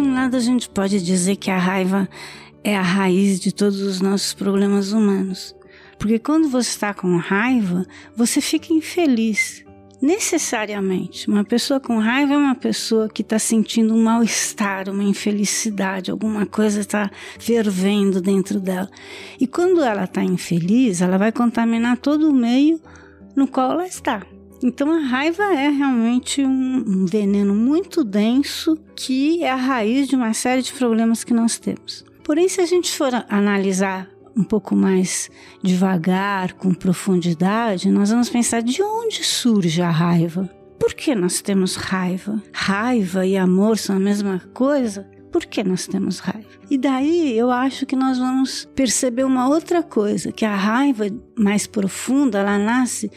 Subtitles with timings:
[0.00, 2.08] lado, a gente pode dizer que a raiva
[2.64, 5.54] é a raiz de todos os nossos problemas humanos.
[5.98, 9.64] Porque quando você está com raiva, você fica infeliz.
[10.00, 11.28] Necessariamente.
[11.28, 16.44] Uma pessoa com raiva é uma pessoa que está sentindo um mal-estar, uma infelicidade, alguma
[16.44, 18.90] coisa está fervendo dentro dela.
[19.38, 22.80] E quando ela está infeliz, ela vai contaminar todo o meio
[23.36, 24.26] no qual ela está.
[24.62, 30.32] Então a raiva é realmente um, veneno muito denso que é a raiz de uma
[30.32, 32.04] série de problemas que nós temos.
[32.22, 35.28] Porém, se a gente for analisar um pouco mais
[35.62, 40.48] devagar, com profundidade, nós vamos pensar de onde surge a raiva.
[40.78, 42.40] Por que nós temos raiva?
[42.52, 45.08] Raiva e amor são a mesma coisa?
[45.30, 46.48] Por que nós temos raiva?
[46.70, 51.66] E daí eu acho que nós vamos perceber uma outra coisa, que a raiva mais
[51.66, 53.10] profunda, ela nasce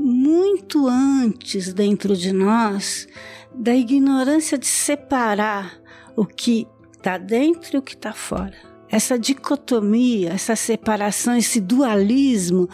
[0.00, 3.06] muito antes dentro de nós
[3.54, 5.78] da ignorância de separar
[6.16, 6.66] o que
[6.96, 8.54] está dentro e o que está fora.
[8.88, 12.68] Essa dicotomia, essa separação, esse dualismo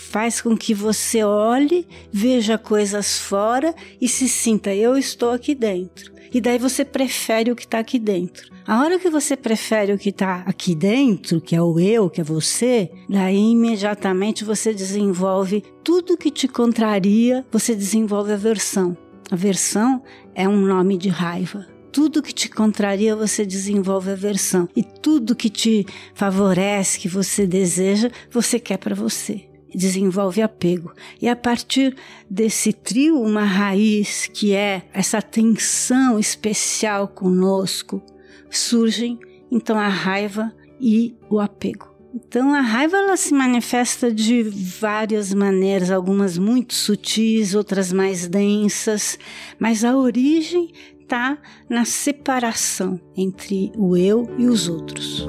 [0.00, 6.12] faz com que você olhe, veja coisas fora e se sinta eu estou aqui dentro.
[6.32, 8.50] E daí você prefere o que está aqui dentro.
[8.66, 12.20] A hora que você prefere o que está aqui dentro, que é o eu, que
[12.20, 18.96] é você, daí imediatamente você desenvolve tudo que te contraria, você desenvolve aversão.
[19.30, 20.02] Aversão
[20.34, 25.50] é um nome de raiva tudo que te contraria você desenvolve aversão e tudo que
[25.50, 25.84] te
[26.14, 29.49] favorece, que você deseja, você quer para você.
[29.74, 30.92] Desenvolve apego.
[31.20, 31.96] E a partir
[32.28, 38.02] desse trio, uma raiz que é essa tensão especial conosco,
[38.50, 39.18] surgem
[39.50, 41.90] então a raiva e o apego.
[42.14, 49.18] Então a raiva ela se manifesta de várias maneiras, algumas muito sutis, outras mais densas,
[49.58, 55.28] mas a origem está na separação entre o eu e os outros.